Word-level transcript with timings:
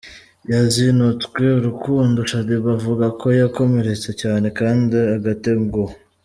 yazinutswe 0.51 1.43
urukundo, 1.59 2.17
Shaddyboo 2.29 2.73
avuga 2.77 3.05
ko 3.19 3.27
yakomeretse 3.41 4.09
cyane 4.21 4.47
kandi 4.59 4.95
agatenguhwa. 5.17 5.93